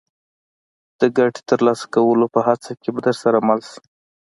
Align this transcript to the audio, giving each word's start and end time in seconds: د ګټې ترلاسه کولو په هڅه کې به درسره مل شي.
د 0.99 1.01
ګټې 1.17 1.41
ترلاسه 1.49 1.85
کولو 1.95 2.25
په 2.33 2.39
هڅه 2.47 2.71
کې 2.81 2.89
به 2.93 2.99
درسره 3.07 3.37
مل 3.47 3.59
شي. 3.69 3.79